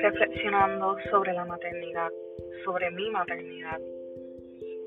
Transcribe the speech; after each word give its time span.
reflexionando 0.00 0.96
sobre 1.10 1.32
la 1.32 1.44
maternidad, 1.44 2.10
sobre 2.64 2.90
mi 2.90 3.10
maternidad. 3.10 3.80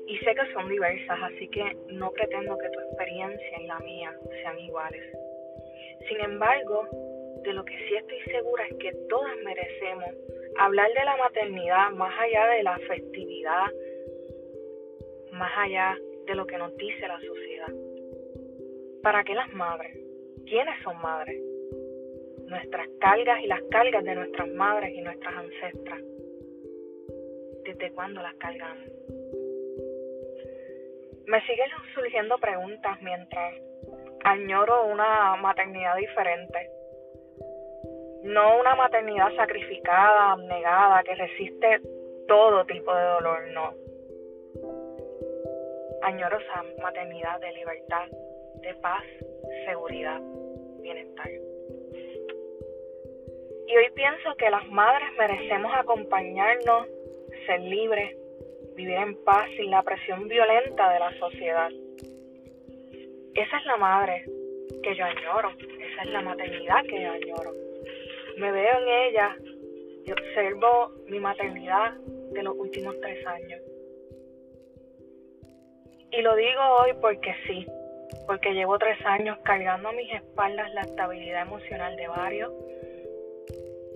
Y 0.06 0.18
sé 0.18 0.34
que 0.34 0.52
son 0.52 0.68
diversas, 0.68 1.18
así 1.22 1.48
que 1.48 1.76
no 1.88 2.10
pretendo 2.10 2.58
que 2.58 2.68
tu 2.70 2.80
experiencia 2.80 3.60
y 3.60 3.66
la 3.66 3.78
mía 3.80 4.12
sean 4.42 4.58
iguales. 4.58 5.02
Sin 6.08 6.20
embargo, 6.20 6.86
de 7.44 7.52
lo 7.52 7.64
que 7.64 7.76
sí 7.88 7.94
estoy 7.94 8.20
segura 8.32 8.66
es 8.66 8.76
que 8.76 8.92
todas 9.08 9.36
merecemos 9.44 10.10
hablar 10.58 10.88
de 10.92 11.04
la 11.04 11.16
maternidad 11.16 11.90
más 11.90 12.12
allá 12.18 12.46
de 12.48 12.62
la 12.62 12.78
festividad, 12.78 13.66
más 15.32 15.52
allá 15.56 15.96
de 16.26 16.34
lo 16.34 16.46
que 16.46 16.58
nos 16.58 16.76
dice 16.76 17.06
la 17.06 17.20
sociedad. 17.20 17.72
¿Para 19.02 19.24
qué 19.24 19.34
las 19.34 19.52
madres? 19.52 20.01
¿Quiénes 20.52 20.82
son 20.82 21.00
madres? 21.00 21.40
Nuestras 22.46 22.86
cargas 23.00 23.40
y 23.40 23.46
las 23.46 23.62
cargas 23.70 24.04
de 24.04 24.14
nuestras 24.14 24.46
madres 24.48 24.92
y 24.94 25.00
nuestras 25.00 25.34
ancestras. 25.34 25.98
¿Desde 27.64 27.90
cuándo 27.92 28.20
las 28.20 28.34
cargamos? 28.34 28.84
Me 31.24 31.40
siguen 31.46 31.70
surgiendo 31.94 32.36
preguntas 32.36 33.00
mientras 33.00 33.54
añoro 34.24 34.88
una 34.88 35.36
maternidad 35.36 35.96
diferente. 35.96 36.70
No 38.24 38.60
una 38.60 38.74
maternidad 38.74 39.34
sacrificada, 39.34 40.32
abnegada, 40.32 41.02
que 41.02 41.14
resiste 41.14 41.80
todo 42.28 42.66
tipo 42.66 42.94
de 42.94 43.04
dolor, 43.04 43.48
no. 43.54 43.72
Añoro 46.02 46.38
esa 46.38 46.62
maternidad 46.82 47.40
de 47.40 47.52
libertad, 47.52 48.06
de 48.60 48.74
paz, 48.82 49.02
seguridad, 49.64 50.20
bienestar. 50.82 51.30
Y 53.68 53.76
hoy 53.76 53.90
pienso 53.94 54.34
que 54.36 54.50
las 54.50 54.68
madres 54.68 55.08
merecemos 55.18 55.72
acompañarnos, 55.74 56.88
ser 57.46 57.60
libres, 57.60 58.16
vivir 58.76 58.96
en 58.96 59.16
paz 59.24 59.48
sin 59.56 59.70
la 59.70 59.82
presión 59.82 60.28
violenta 60.28 60.92
de 60.92 60.98
la 60.98 61.18
sociedad. 61.18 61.70
Esa 63.34 63.56
es 63.56 63.66
la 63.66 63.76
madre 63.78 64.24
que 64.82 64.94
yo 64.94 65.04
añoro, 65.04 65.50
esa 65.58 66.02
es 66.02 66.10
la 66.10 66.20
maternidad 66.20 66.84
que 66.84 67.00
yo 67.00 67.12
añoro. 67.12 67.52
Me 68.36 68.52
veo 68.52 68.78
en 68.80 68.88
ella 68.88 69.36
y 70.04 70.12
observo 70.12 70.92
mi 71.06 71.18
maternidad 71.20 71.94
de 72.32 72.42
los 72.42 72.54
últimos 72.56 72.98
tres 73.00 73.26
años. 73.26 73.60
Y 76.10 76.20
lo 76.20 76.36
digo 76.36 76.60
hoy 76.80 76.92
porque 77.00 77.34
sí, 77.46 77.66
porque 78.26 78.52
llevo 78.52 78.78
tres 78.78 78.98
años 79.04 79.38
cargando 79.42 79.88
a 79.88 79.92
mis 79.92 80.12
espaldas 80.12 80.72
la 80.74 80.82
estabilidad 80.82 81.42
emocional 81.42 81.96
de 81.96 82.08
varios, 82.08 82.52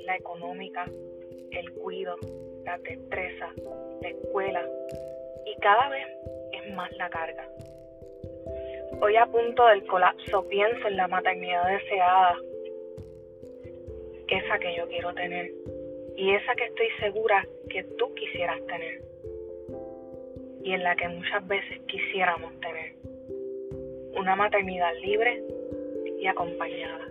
la 0.05 0.17
económica, 0.17 0.85
el 1.51 1.73
cuido, 1.75 2.17
la 2.65 2.79
destreza, 2.79 3.51
la 4.03 4.09
escuela 4.09 4.65
y 5.47 5.55
cada 5.61 5.89
vez 5.89 6.07
es 6.53 6.75
más 6.75 6.91
la 6.97 7.09
carga. 7.11 7.49
Hoy 9.01 9.17
a 9.17 9.27
punto 9.27 9.67
del 9.67 9.85
colapso 9.87 10.49
pienso 10.49 10.89
en 10.89 10.97
la 10.97 11.09
maternidad 11.09 11.69
deseada, 11.69 12.37
esa 14.29 14.59
que 14.59 14.77
yo 14.77 14.89
quiero 14.89 15.15
tener 15.15 15.51
y 16.17 16.35
esa 16.35 16.55
que 16.55 16.65
estoy 16.65 16.89
segura 17.01 17.47
que 17.71 17.85
tú 17.99 18.13
quisieras 18.15 18.65
tener 18.67 19.03
y 20.63 20.73
en 20.73 20.83
la 20.83 20.97
que 20.97 21.09
muchas 21.09 21.47
veces 21.47 21.81
quisiéramos 21.87 22.53
tener. 22.61 22.95
Una 24.17 24.35
maternidad 24.35 24.93
libre 25.03 25.43
y 26.19 26.27
acompañada 26.27 27.07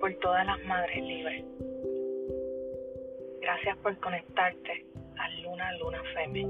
por 0.00 0.12
todas 0.14 0.44
las 0.46 0.62
madres 0.64 1.02
libres. 1.02 1.44
Gracias 3.40 3.76
por 3.78 3.96
conectarte 3.98 4.84
a 5.16 5.30
Luna 5.42 5.72
Luna 5.78 6.02
Feme. 6.14 6.46